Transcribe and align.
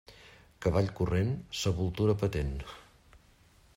Cavall 0.65 0.87
corrent, 0.99 1.29
sepultura 1.59 2.17
patent. 2.25 2.57